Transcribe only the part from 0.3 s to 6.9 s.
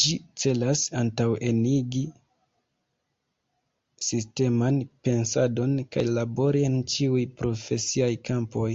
celas antaŭenigi sisteman pensadon kaj labori en